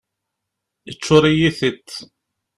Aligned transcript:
Iččuṛ-iyi 0.91 1.49
tiṭ. 1.59 1.89